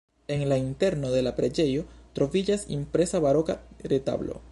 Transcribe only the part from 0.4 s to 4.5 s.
la interno de la preĝejo troviĝas impresa baroka retablo.